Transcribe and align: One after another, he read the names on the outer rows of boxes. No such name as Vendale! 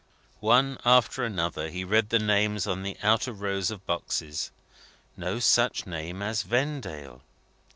One 0.39 0.79
after 0.83 1.23
another, 1.23 1.69
he 1.69 1.83
read 1.83 2.09
the 2.09 2.17
names 2.17 2.65
on 2.65 2.81
the 2.81 2.97
outer 3.03 3.31
rows 3.31 3.69
of 3.69 3.85
boxes. 3.85 4.49
No 5.15 5.37
such 5.37 5.85
name 5.85 6.23
as 6.23 6.41
Vendale! 6.41 7.21